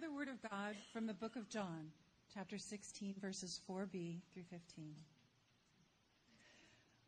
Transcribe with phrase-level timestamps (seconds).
[0.00, 1.88] The word of God from the book of John,
[2.32, 4.94] chapter 16, verses 4b through 15.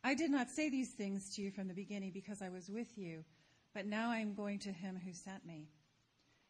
[0.04, 2.98] I did not say these things to you from the beginning because I was with
[2.98, 3.24] you,
[3.72, 5.70] but now I am going to him who sent me.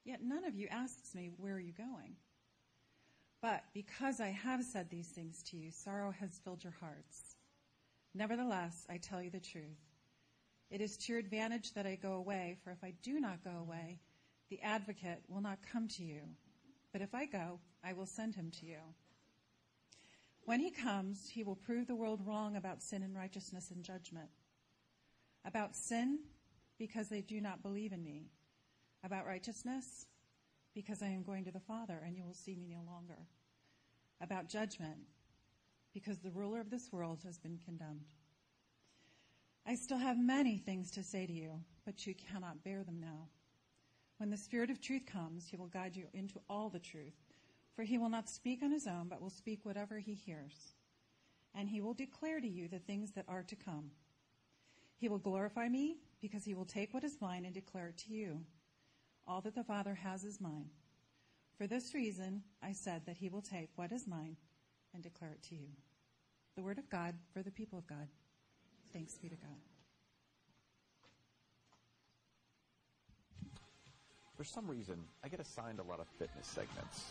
[0.05, 2.17] Yet none of you asks me, Where are you going?
[3.41, 7.37] But because I have said these things to you, sorrow has filled your hearts.
[8.15, 9.79] Nevertheless, I tell you the truth.
[10.73, 13.59] It is to your advantage that I go away, for if I do not go
[13.61, 14.01] away,
[14.53, 16.21] the advocate will not come to you.
[16.93, 18.81] But if I go, I will send him to you.
[20.45, 24.29] When he comes, he will prove the world wrong about sin and righteousness and judgment.
[25.47, 26.19] About sin,
[26.79, 28.27] because they do not believe in me.
[29.03, 30.05] About righteousness,
[30.75, 33.21] because I am going to the Father and you will see me no longer.
[34.21, 34.99] About judgment,
[35.95, 38.05] because the ruler of this world has been condemned.
[39.67, 41.53] I still have many things to say to you,
[41.87, 43.29] but you cannot bear them now.
[44.23, 47.17] When the Spirit of truth comes, he will guide you into all the truth,
[47.75, 50.77] for he will not speak on his own, but will speak whatever he hears.
[51.57, 53.91] And he will declare to you the things that are to come.
[54.97, 58.13] He will glorify me, because he will take what is mine and declare it to
[58.13, 58.43] you.
[59.27, 60.71] All that the Father has is mine.
[61.59, 64.37] For this reason, I said that he will take what is mine
[64.95, 65.67] and declare it to you.
[66.55, 68.07] The word of God for the people of God.
[68.93, 69.72] Thanks be to God.
[74.43, 77.05] For some reason, I get assigned a lot of fitness segments.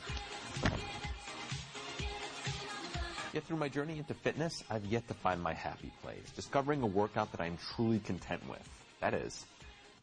[3.32, 6.86] Yet through my journey into fitness, I've yet to find my happy place, discovering a
[6.86, 8.60] workout that I'm truly content with.
[9.00, 9.46] That is,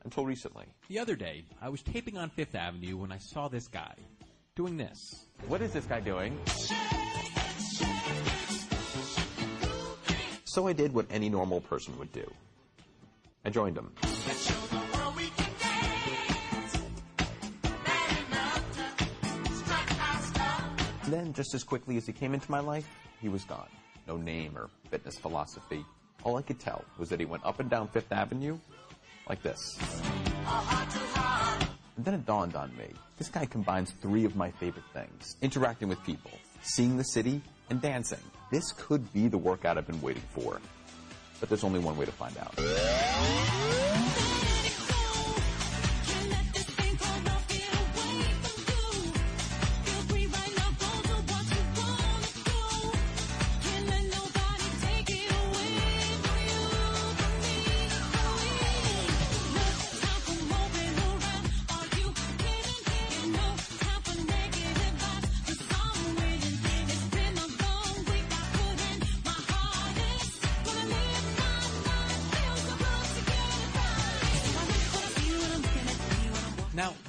[0.05, 0.65] until recently.
[0.89, 3.93] The other day, I was taping on Fifth Avenue when I saw this guy
[4.57, 5.27] doing this.
[5.49, 6.35] What is this guy doing?
[10.45, 12.33] So I did what any normal person would do.
[13.45, 13.93] I joined him.
[21.13, 22.89] Then, just as quickly as he came into my life,
[23.21, 23.69] he was gone.
[24.07, 25.85] No name or fitness philosophy.
[26.25, 28.59] All I could tell was that he went up and down Fifth Avenue
[29.29, 29.79] like this.
[31.97, 32.89] And then it dawned on me.
[33.17, 35.37] This guy combines three of my favorite things.
[35.43, 36.31] Interacting with people,
[36.63, 38.21] seeing the city, and dancing.
[38.51, 40.61] This could be the workout I've been waiting for.
[41.41, 42.55] But there's only one way to find out.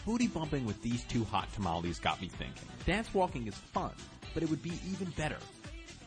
[0.10, 2.68] Booty bumping with these two hot tamales got me thinking.
[2.84, 3.92] Dance walking is fun,
[4.34, 5.38] but it would be even better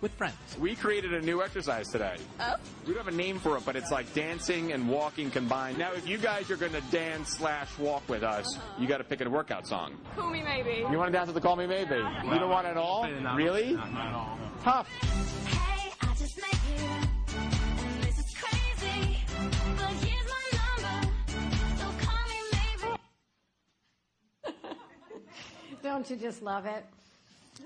[0.00, 0.34] with friends.
[0.58, 2.16] We created a new exercise today.
[2.40, 2.54] Oh?
[2.84, 5.78] We don't have a name for it, but it's like dancing and walking combined.
[5.78, 8.80] Now, if you guys are going to dance slash walk with us, uh-huh.
[8.80, 9.96] you got to pick a workout song.
[10.16, 10.84] Call me maybe.
[10.90, 11.94] You want to dance with the Call Me Maybe?
[11.94, 13.08] You don't want it at all?
[13.36, 13.76] Really?
[14.64, 14.88] Tough.
[14.88, 14.98] Hey,
[15.54, 15.71] I just
[26.02, 26.84] Don't you just love it?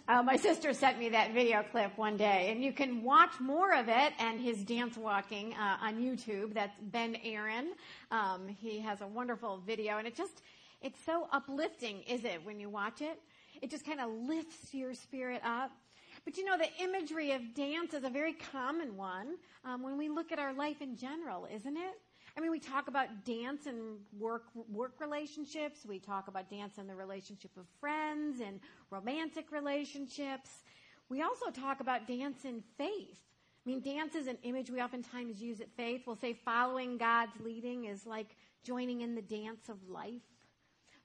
[0.07, 3.75] Uh, my sister sent me that video clip one day, and you can watch more
[3.75, 6.53] of it and his dance walking uh, on YouTube.
[6.53, 7.73] That's Ben Aaron.
[8.11, 10.43] Um, he has a wonderful video, and it just,
[10.83, 13.23] it's so uplifting, is it, when you watch it?
[13.63, 15.71] It just kind of lifts your spirit up.
[16.27, 20.11] But you know, the imagery of dance is a very common one um, when we
[20.11, 21.95] look at our life in general, isn't it?
[22.37, 25.87] I mean, we talk about dance and work work relationships.
[25.89, 28.61] We talk about dance in the relationship of friends and
[28.91, 30.51] romantic relationships.
[31.09, 33.19] We also talk about dance in faith.
[33.65, 36.03] I mean, dance is an image we oftentimes use at faith.
[36.07, 40.23] We'll say following God's leading is like joining in the dance of life.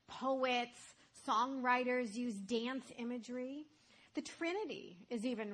[0.08, 3.66] Poets, songwriters use dance imagery.
[4.16, 5.54] The Trinity is even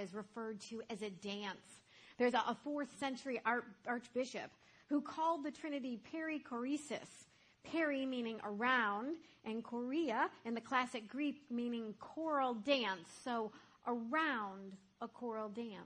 [0.00, 1.82] is referred to as a dance.
[2.16, 4.50] There's a, fourth century ar- archbishop
[4.88, 7.26] who called the Trinity perichoresis.
[7.64, 13.08] Peri meaning around, and chorea in the classic Greek meaning choral dance.
[13.22, 13.52] So
[13.86, 15.76] around a choral dance.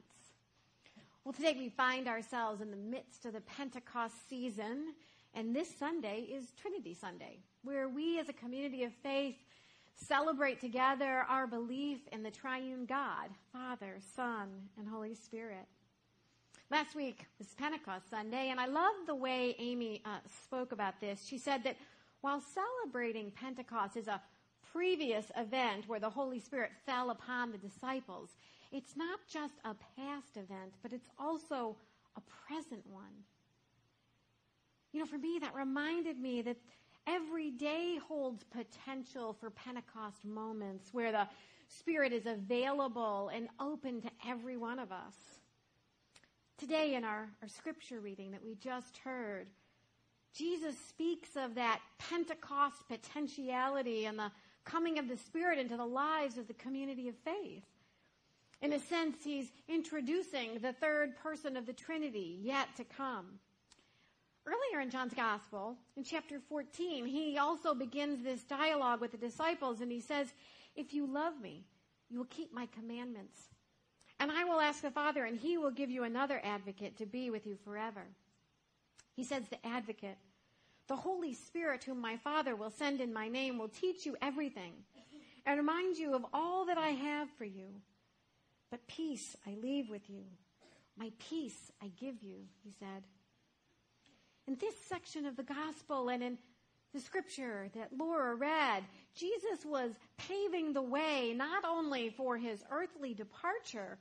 [1.24, 4.94] Well, today we find ourselves in the midst of the Pentecost season,
[5.34, 9.36] and this Sunday is Trinity Sunday, where we as a community of faith
[9.94, 15.66] celebrate together our belief in the triune God, Father, Son, and Holy Spirit.
[16.70, 21.26] Last week was Pentecost Sunday, and I love the way Amy uh, spoke about this.
[21.26, 21.76] She said that
[22.22, 24.22] while celebrating Pentecost is a
[24.72, 28.30] previous event where the Holy Spirit fell upon the disciples,
[28.70, 31.76] it's not just a past event, but it's also
[32.16, 33.24] a present one.
[34.92, 36.56] You know, for me, that reminded me that
[37.06, 41.28] every day holds potential for Pentecost moments where the
[41.68, 45.41] Spirit is available and open to every one of us.
[46.62, 49.48] Today, in our, our scripture reading that we just heard,
[50.32, 54.30] Jesus speaks of that Pentecost potentiality and the
[54.64, 57.64] coming of the Spirit into the lives of the community of faith.
[58.60, 63.40] In a sense, he's introducing the third person of the Trinity yet to come.
[64.46, 69.80] Earlier in John's Gospel, in chapter 14, he also begins this dialogue with the disciples
[69.80, 70.28] and he says,
[70.76, 71.64] If you love me,
[72.08, 73.48] you will keep my commandments.
[74.22, 77.28] And I will ask the Father, and he will give you another advocate to be
[77.30, 78.04] with you forever.
[79.16, 80.16] He says, The advocate,
[80.86, 84.74] the Holy Spirit, whom my Father will send in my name, will teach you everything
[85.44, 87.66] and remind you of all that I have for you.
[88.70, 90.22] But peace I leave with you.
[90.96, 93.02] My peace I give you, he said.
[94.46, 96.38] In this section of the gospel and in
[96.94, 98.84] the scripture that Laura read,
[99.16, 103.98] Jesus was paving the way not only for his earthly departure,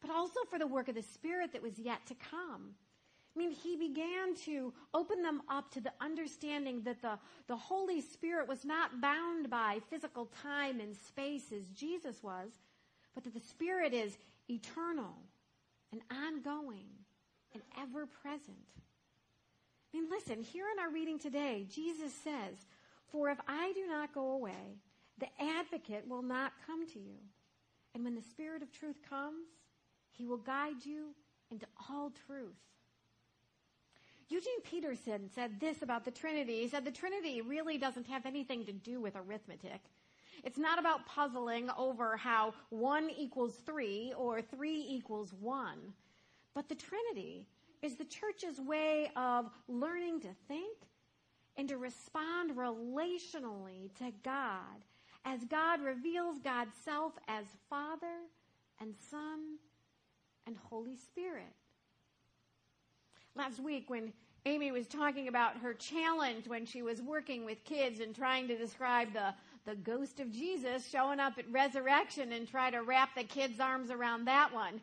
[0.00, 2.74] but also for the work of the Spirit that was yet to come.
[3.34, 8.00] I mean, he began to open them up to the understanding that the, the Holy
[8.00, 12.50] Spirit was not bound by physical time and space as Jesus was,
[13.14, 14.16] but that the Spirit is
[14.48, 15.14] eternal
[15.92, 16.86] and ongoing
[17.54, 18.56] and ever present.
[19.92, 22.66] I mean, listen, here in our reading today, Jesus says,
[23.12, 24.78] For if I do not go away,
[25.18, 27.18] the advocate will not come to you.
[27.94, 29.46] And when the Spirit of truth comes,
[30.20, 31.14] he will guide you
[31.50, 32.52] into all truth.
[34.28, 36.60] Eugene Peterson said this about the Trinity.
[36.60, 39.80] He said the Trinity really doesn't have anything to do with arithmetic.
[40.44, 45.78] It's not about puzzling over how one equals three or three equals one.
[46.54, 47.46] But the Trinity
[47.80, 50.76] is the church's way of learning to think
[51.56, 54.84] and to respond relationally to God
[55.24, 58.28] as God reveals God's self as Father
[58.80, 59.58] and Son
[60.46, 61.52] and Holy Spirit.
[63.34, 64.12] Last week, when
[64.46, 68.56] Amy was talking about her challenge when she was working with kids and trying to
[68.56, 69.34] describe the,
[69.66, 73.90] the ghost of Jesus showing up at resurrection and try to wrap the kids' arms
[73.90, 74.80] around that one.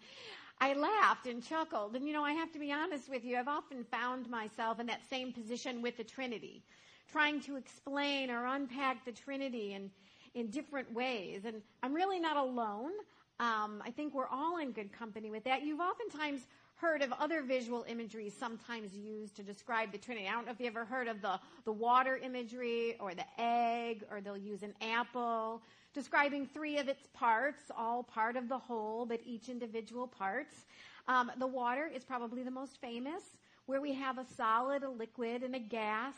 [0.60, 1.96] I laughed and chuckled.
[1.96, 4.86] And you know, I have to be honest with you, I've often found myself in
[4.88, 6.64] that same position with the Trinity,
[7.12, 9.90] trying to explain or unpack the Trinity in,
[10.36, 11.46] in different ways.
[11.46, 12.92] And I'm really not alone.
[13.40, 15.64] Um, I think we're all in good company with that.
[15.64, 16.42] You've oftentimes
[16.76, 20.28] heard of other visual imagery sometimes used to describe the Trinity.
[20.28, 24.04] I don't know if you ever heard of the, the water imagery or the egg,
[24.12, 25.62] or they'll use an apple,
[25.94, 30.66] describing three of its parts, all part of the whole, but each individual parts.
[31.08, 33.24] Um, the water is probably the most famous,
[33.66, 36.14] where we have a solid, a liquid, and a gas.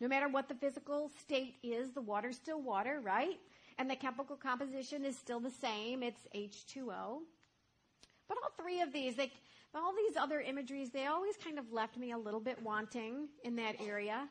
[0.00, 3.38] No matter what the physical state is, the water's still water, right?
[3.80, 6.02] And the chemical composition is still the same.
[6.02, 7.20] It's H2O.
[8.28, 9.14] But all three of these,
[9.74, 13.56] all these other imageries, they always kind of left me a little bit wanting in
[13.56, 14.28] that area.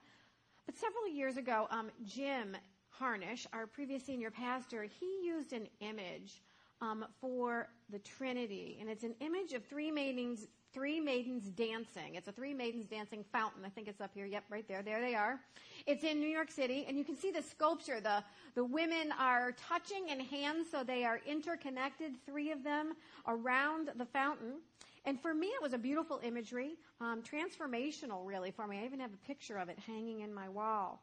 [0.68, 2.56] But several years ago, um, Jim
[2.90, 6.44] Harnish, our previous senior pastor, he used an image
[6.80, 12.16] um, for the Trinity, and it's an image of three maidens, three maidens dancing.
[12.16, 13.64] It's a three maidens dancing fountain.
[13.66, 14.26] I think it's up here.
[14.26, 14.82] Yep, right there.
[14.82, 15.40] There they are.
[15.86, 18.00] It's in New York City, and you can see the sculpture.
[18.00, 18.24] The
[18.56, 22.14] the women are touching in hands, so they are interconnected.
[22.26, 22.94] Three of them
[23.28, 24.56] around the fountain.
[25.06, 28.80] And for me, it was a beautiful imagery, um, transformational, really, for me.
[28.80, 31.02] I even have a picture of it hanging in my wall.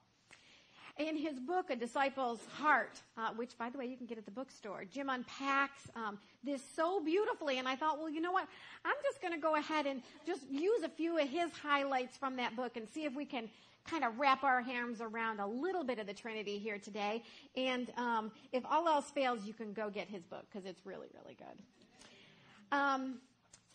[0.99, 4.25] In his book, A Disciple's Heart, uh, which, by the way, you can get at
[4.25, 7.59] the bookstore, Jim unpacks um, this so beautifully.
[7.59, 8.49] And I thought, well, you know what?
[8.83, 12.37] I'm just going to go ahead and just use a few of his highlights from
[12.37, 13.51] that book and see if we can
[13.87, 17.23] kind of wrap our arms around a little bit of the Trinity here today.
[17.57, 21.09] And um, if all else fails, you can go get his book because it's really,
[21.15, 22.77] really good.
[22.77, 23.19] Um,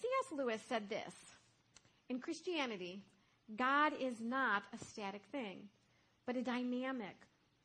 [0.02, 0.38] C.S.
[0.38, 1.14] Lewis said this
[2.10, 3.02] In Christianity,
[3.56, 5.70] God is not a static thing,
[6.26, 7.16] but a dynamic,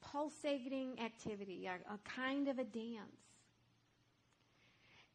[0.00, 3.26] pulsating activity, a, a kind of a dance.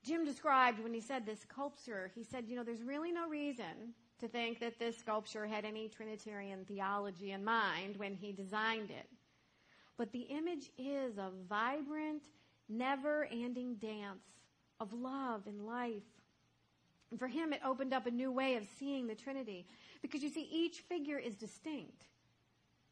[0.03, 3.93] Jim described when he said this sculpture, he said, you know, there's really no reason
[4.19, 9.07] to think that this sculpture had any Trinitarian theology in mind when he designed it.
[9.98, 12.24] But the image is a vibrant,
[12.69, 14.24] never ending dance
[14.79, 16.01] of love and life.
[17.12, 19.67] And for him, it opened up a new way of seeing the Trinity.
[20.01, 22.05] Because you see, each figure is distinct.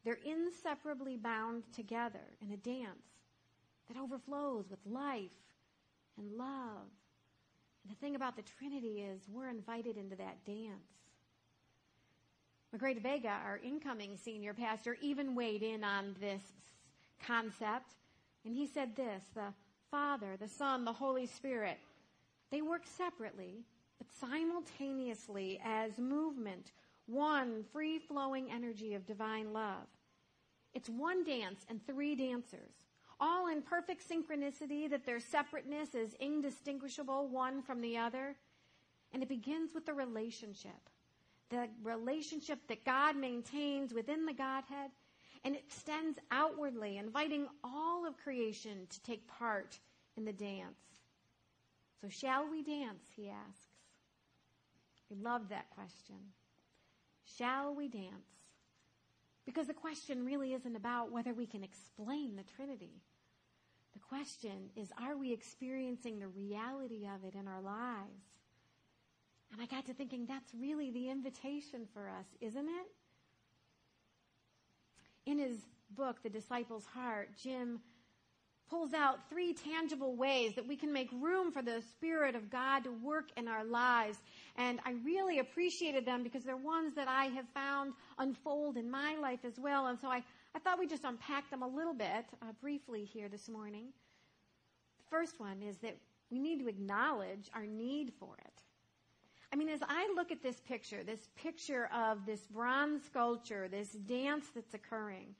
[0.04, 3.04] They're inseparably bound together in a dance.
[3.88, 5.30] that overflows with life
[6.16, 6.86] and love.
[7.82, 11.00] And the thing about the Trinity is we're invited into that dance.
[12.72, 16.42] Magrey Vega, our incoming senior pastor, even weighed in on this
[17.24, 17.94] concept.
[18.44, 19.52] And he said this the
[19.90, 21.78] Father, the Son, the Holy Spirit,
[22.52, 23.64] they work separately,
[23.98, 26.70] but simultaneously as movement,
[27.10, 29.86] one free flowing energy of divine love.
[30.72, 32.72] It's one dance and three dancers,
[33.18, 38.36] all in perfect synchronicity that their separateness is indistinguishable one from the other.
[39.12, 40.88] And it begins with the relationship,
[41.50, 44.90] the relationship that God maintains within the Godhead
[45.44, 49.78] and extends outwardly, inviting all of creation to take part
[50.16, 50.78] in the dance.
[52.00, 53.04] So, shall we dance?
[53.16, 53.66] He asks.
[55.10, 56.16] We love that question.
[57.36, 58.30] Shall we dance?
[59.44, 63.02] Because the question really isn't about whether we can explain the Trinity.
[63.92, 68.22] The question is, are we experiencing the reality of it in our lives?
[69.52, 72.86] And I got to thinking, that's really the invitation for us, isn't it?
[75.26, 77.80] In his book, The Disciple's Heart, Jim
[78.70, 82.84] pulls out three tangible ways that we can make room for the Spirit of God
[82.84, 84.18] to work in our lives.
[84.56, 89.16] And I really appreciated them because they're ones that I have found unfold in my
[89.20, 89.88] life as well.
[89.88, 90.22] And so I,
[90.54, 93.86] I thought we'd just unpack them a little bit uh, briefly here this morning.
[94.98, 95.96] The first one is that
[96.30, 98.62] we need to acknowledge our need for it.
[99.52, 103.88] I mean, as I look at this picture, this picture of this bronze sculpture, this
[103.90, 105.34] dance that's occurring,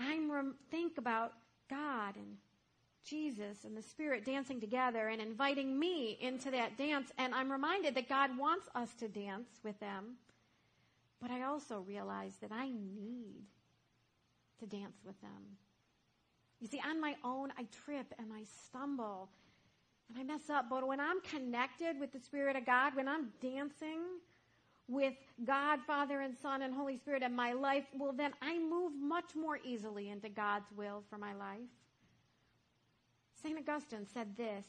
[0.00, 1.32] I'm rem- think about
[1.68, 2.36] God and
[3.04, 7.10] Jesus and the Spirit dancing together and inviting me into that dance.
[7.16, 10.16] And I'm reminded that God wants us to dance with them.
[11.20, 13.46] But I also realize that I need
[14.60, 15.56] to dance with them.
[16.60, 19.30] You see, on my own, I trip and I stumble
[20.08, 20.66] and I mess up.
[20.68, 24.00] But when I'm connected with the Spirit of God, when I'm dancing
[24.88, 25.14] with
[25.44, 29.36] God, Father, and Son, and Holy Spirit in my life, well, then I move much
[29.36, 31.58] more easily into God's will for my life.
[33.42, 33.58] St.
[33.58, 34.64] Augustine said this.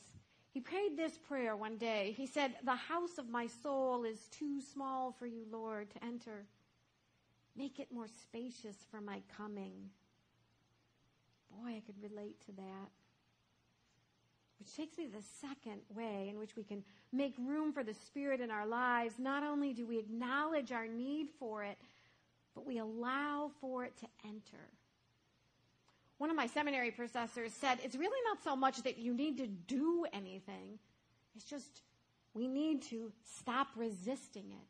[0.51, 2.13] He prayed this prayer one day.
[2.17, 6.45] He said, The house of my soul is too small for you, Lord, to enter.
[7.55, 9.89] Make it more spacious for my coming.
[11.51, 12.89] Boy, I could relate to that.
[14.59, 17.93] Which takes me to the second way in which we can make room for the
[17.93, 19.15] Spirit in our lives.
[19.17, 21.77] Not only do we acknowledge our need for it,
[22.53, 24.69] but we allow for it to enter.
[26.17, 29.47] One of my seminary professors said it's really not so much that you need to
[29.47, 30.77] do anything,
[31.35, 31.81] it's just
[32.33, 34.67] we need to stop resisting it.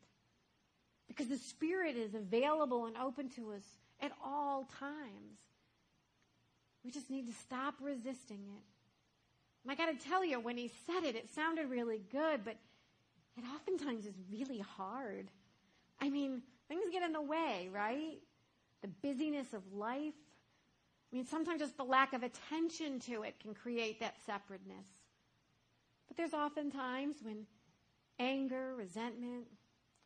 [1.07, 3.63] Because the Spirit is available and open to us
[3.99, 5.39] at all times.
[6.85, 8.63] We just need to stop resisting it.
[9.67, 12.55] I got to tell you, when he said it, it sounded really good, but
[13.37, 15.27] it oftentimes is really hard.
[16.01, 18.17] I mean, things get in the way, right?
[18.81, 20.13] The busyness of life.
[21.11, 24.87] I mean, sometimes just the lack of attention to it can create that separateness.
[26.07, 27.45] But there's often times when
[28.17, 29.45] anger, resentment,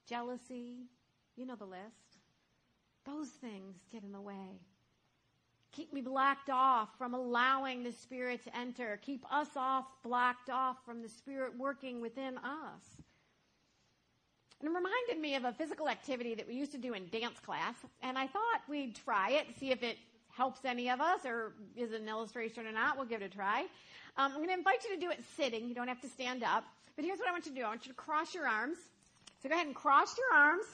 [0.07, 0.88] jealousy,
[1.36, 2.19] you know the list,
[3.05, 4.62] those things get in the way.
[5.74, 9.00] Keep me blocked off from allowing the Spirit to enter.
[9.01, 12.84] Keep us off, blocked off from the Spirit working within us.
[14.62, 17.39] And it reminded me of a physical activity that we used to do in dance
[17.39, 17.75] class.
[18.01, 19.98] And I thought we'd try it, see if it
[20.30, 22.96] helps any of us or is an illustration or not.
[22.96, 23.62] We'll give it a try.
[24.15, 25.68] Um, I'm going to invite you to do it sitting.
[25.68, 26.63] You don't have to stand up.
[26.96, 28.77] But here's what I want you to do I want you to cross your arms.
[29.42, 30.65] So go ahead and cross your arms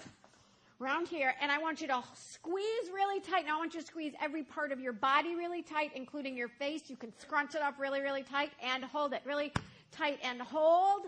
[0.81, 3.45] around here, and I want you to squeeze really tight.
[3.45, 6.47] Now I want you to squeeze every part of your body really tight, including your
[6.47, 6.83] face.
[6.87, 9.51] You can scrunch it up really, really tight and hold it really
[9.91, 11.07] tight and hold.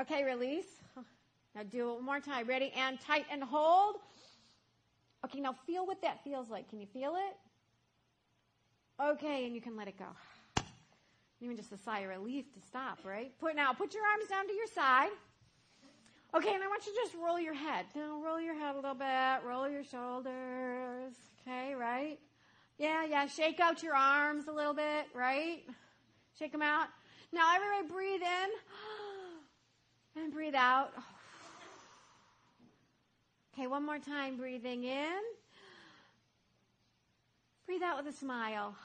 [0.00, 0.66] Okay, release.
[1.54, 2.46] Now do it one more time.
[2.46, 2.72] Ready?
[2.76, 3.96] And tight and hold.
[5.24, 6.68] Okay, now feel what that feels like.
[6.68, 9.02] Can you feel it?
[9.02, 10.06] Okay, and you can let it go.
[11.40, 13.32] Even just a sigh of relief to stop, right?
[13.38, 15.10] Put now, put your arms down to your side.
[16.34, 17.86] Okay, and I want you to just roll your head.
[17.94, 21.14] Now roll your head a little bit, roll your shoulders.
[21.40, 22.18] Okay, right?
[22.78, 25.62] Yeah, yeah, shake out your arms a little bit, right?
[26.38, 26.88] Shake them out.
[27.32, 28.48] Now everybody breathe in
[30.22, 30.92] and breathe out.
[33.58, 35.20] Okay, one more time, breathing in.
[37.64, 38.76] Breathe out with a smile.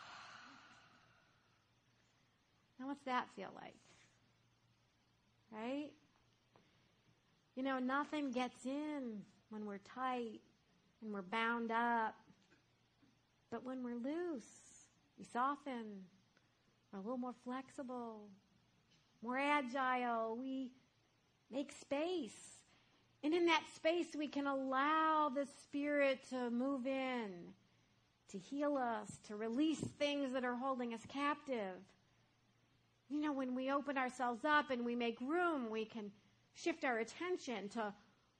[2.79, 3.75] Now what's that feel like?
[5.51, 5.91] Right?
[7.55, 10.39] You know, nothing gets in when we're tight
[11.01, 12.15] and we're bound up.
[13.51, 14.45] But when we're loose,
[15.21, 16.03] We soften.
[16.91, 18.21] We're a little more flexible,
[19.21, 20.35] more agile.
[20.35, 20.71] We
[21.51, 22.63] make space.
[23.23, 27.29] And in that space, we can allow the Spirit to move in,
[28.31, 31.77] to heal us, to release things that are holding us captive.
[33.09, 36.11] You know, when we open ourselves up and we make room, we can
[36.53, 37.93] shift our attention to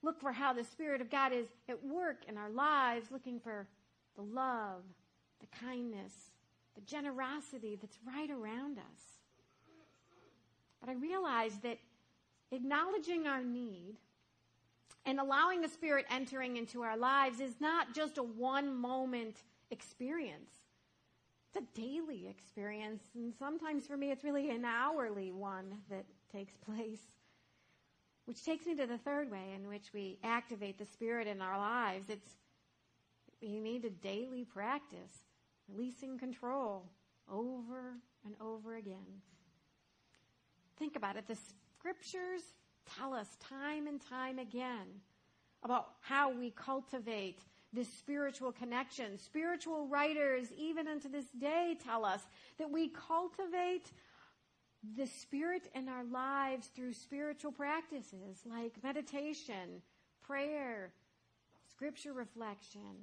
[0.04, 3.68] look for how the Spirit of God is at work in our lives, looking for
[4.16, 4.84] the love,
[5.40, 6.14] the kindness,
[6.76, 9.20] the generosity that's right around us.
[10.80, 11.78] But I realize that
[12.52, 13.98] acknowledging our need
[15.06, 19.38] and allowing the Spirit entering into our lives is not just a one moment
[19.70, 20.52] experience.
[21.54, 23.04] It's a daily experience.
[23.16, 27.02] And sometimes for me, it's really an hourly one that takes place.
[28.32, 31.58] Which takes me to the third way in which we activate the Spirit in our
[31.58, 32.10] lives.
[32.10, 32.30] It's
[33.42, 35.26] we need to daily practice,
[35.68, 36.86] releasing control
[37.30, 39.20] over and over again.
[40.80, 41.28] Think about it.
[41.28, 41.36] The
[41.78, 42.44] scriptures
[42.98, 44.88] tell us time and time again
[45.62, 47.40] about how we cultivate
[47.74, 49.18] this spiritual connection.
[49.18, 52.22] Spiritual writers, even unto this day, tell us
[52.60, 53.92] that we cultivate
[54.98, 59.82] the spirit in our lives through spiritual practices like meditation,
[60.26, 60.92] prayer,
[61.70, 62.96] scripture reflection,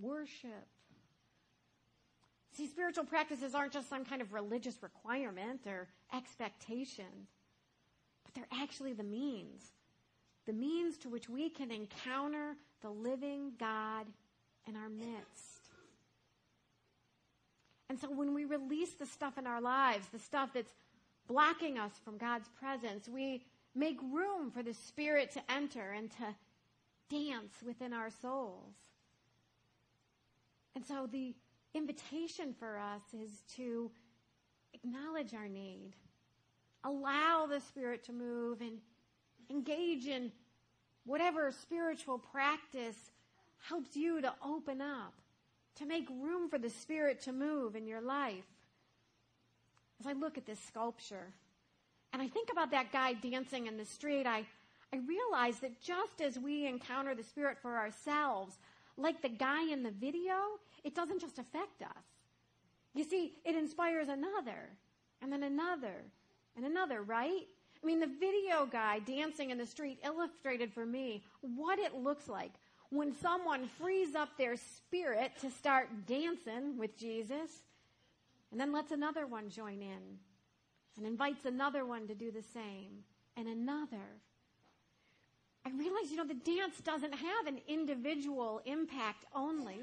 [0.00, 0.68] worship.
[2.52, 7.26] See, spiritual practices aren't just some kind of religious requirement or expectation,
[8.24, 9.72] but they're actually the means.
[10.46, 14.06] The means to which we can encounter the living God
[14.68, 15.62] in our midst.
[17.88, 20.72] And so when we release the stuff in our lives, the stuff that's
[21.28, 26.34] blocking us from God's presence, we make room for the Spirit to enter and to
[27.10, 28.74] dance within our souls.
[30.74, 31.34] And so the
[31.74, 33.90] invitation for us is to
[34.74, 35.92] acknowledge our need,
[36.84, 38.78] allow the Spirit to move, and
[39.50, 40.32] engage in
[41.04, 43.10] whatever spiritual practice
[43.58, 45.14] helps you to open up,
[45.76, 48.44] to make room for the Spirit to move in your life.
[50.02, 51.28] As I look at this sculpture,
[52.12, 54.44] and I think about that guy dancing in the street, I,
[54.92, 58.58] I realize that just as we encounter the Spirit for ourselves,
[58.96, 60.34] like the guy in the video,
[60.82, 62.04] it doesn't just affect us.
[62.94, 64.70] You see, it inspires another,
[65.22, 66.02] and then another,
[66.56, 67.46] and another, right?
[67.80, 72.28] I mean, the video guy dancing in the street illustrated for me what it looks
[72.28, 72.50] like
[72.90, 77.62] when someone frees up their spirit to start dancing with Jesus,
[78.52, 80.18] and then lets another one join in,
[80.96, 83.02] and invites another one to do the same,
[83.36, 84.20] and another.
[85.64, 89.80] I realize, you know, the dance doesn't have an individual impact only.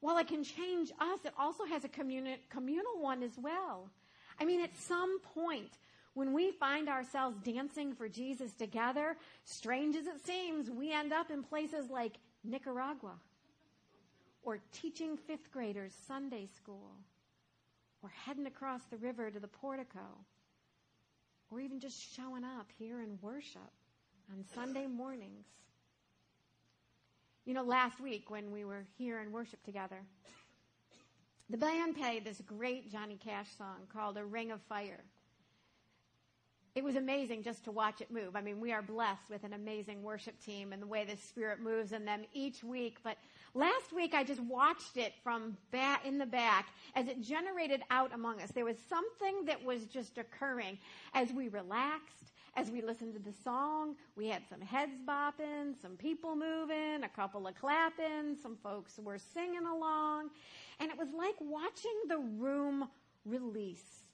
[0.00, 3.90] While it can change us, it also has a communi- communal one as well.
[4.38, 5.78] I mean, at some point,
[6.14, 11.30] when we find ourselves dancing for Jesus together, strange as it seems, we end up
[11.30, 12.12] in places like
[12.44, 13.14] Nicaragua,
[14.42, 16.92] or teaching fifth graders Sunday school,
[18.02, 20.06] or heading across the river to the portico,
[21.50, 23.72] or even just showing up here in worship
[24.32, 25.46] on Sunday mornings.
[27.44, 30.00] You know, last week when we were here in worship together,
[31.48, 35.04] the band played this great Johnny Cash song called A Ring of Fire.
[36.74, 38.36] It was amazing just to watch it move.
[38.36, 41.60] I mean, we are blessed with an amazing worship team and the way the Spirit
[41.60, 42.98] moves in them each week.
[43.02, 43.16] But
[43.56, 48.12] last week I just watched it from back in the back as it generated out
[48.14, 48.50] among us.
[48.50, 50.78] There was something that was just occurring
[51.14, 53.96] as we relaxed, as we listened to the song.
[54.14, 59.18] We had some heads bopping, some people moving, a couple of clapping, some folks were
[59.18, 60.28] singing along.
[60.78, 62.88] And it was like watching the room
[63.24, 64.04] release,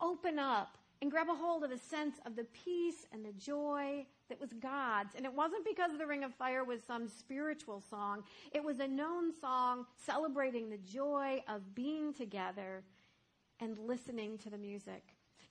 [0.00, 4.06] open up, and grab a hold of a sense of the peace and the joy
[4.30, 5.14] that was God's.
[5.14, 8.24] And it wasn't because the Ring of Fire was some spiritual song.
[8.52, 12.82] It was a known song celebrating the joy of being together
[13.60, 15.02] and listening to the music.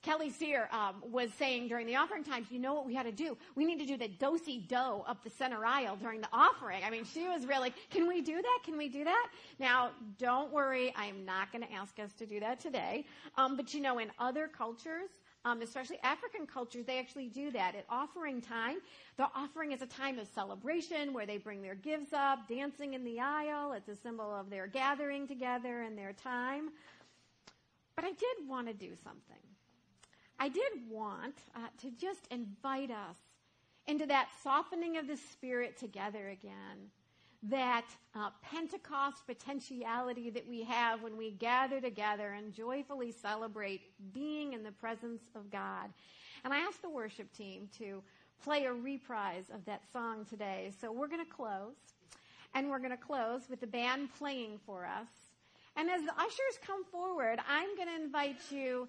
[0.02, 3.12] Kelly Sear um, was saying during the offering times, you know what we had to
[3.12, 3.38] do?
[3.56, 6.84] We need to do the dosey do up the center aisle during the offering.
[6.86, 8.60] I mean, she was really, can we do that?
[8.64, 9.28] Can we do that?
[9.60, 13.06] Now, don't worry, I am not going to ask us to do that today.
[13.38, 15.10] Um, but you know, in other cultures,
[15.46, 17.76] um, especially African cultures, they actually do that.
[17.76, 18.78] At offering time,
[19.18, 23.04] the offering is a time of celebration where they bring their gifts up, dancing in
[23.04, 23.72] the aisle.
[23.74, 26.70] It's a symbol of their gathering together and their time.
[27.96, 29.44] But I did want to do something.
[30.40, 33.18] I did want uh, to just invite us
[33.88, 36.92] into that softening of the spirit together again.
[37.44, 43.82] That uh, Pentecost potentiality that we have when we gather together and joyfully celebrate
[44.14, 45.90] being in the presence of God.
[46.44, 48.02] And I asked the worship team to
[48.44, 50.72] play a reprise of that song today.
[50.82, 51.76] So we're going to close.
[52.56, 55.08] And we're going to close with the band playing for us.
[55.76, 58.88] And as the ushers come forward, I'm going to invite you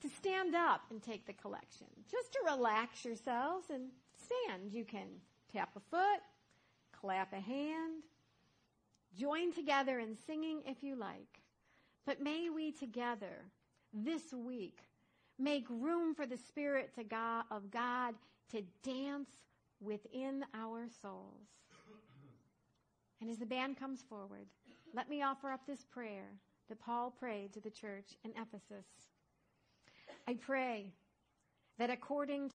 [0.00, 1.86] to stand up and take the collection.
[2.10, 4.72] Just to relax yourselves and stand.
[4.72, 5.08] You can
[5.52, 6.20] tap a foot,
[7.00, 8.02] clap a hand,
[9.16, 11.40] join together in singing if you like.
[12.06, 13.44] But may we together
[13.92, 14.80] this week
[15.38, 18.14] make room for the Spirit God, of God
[18.52, 19.30] to dance
[19.80, 21.48] within our souls.
[23.20, 24.46] And as the band comes forward,
[24.94, 26.32] let me offer up this prayer
[26.68, 28.86] that Paul prayed to the church in Ephesus.
[30.26, 30.92] I pray
[31.78, 32.48] that according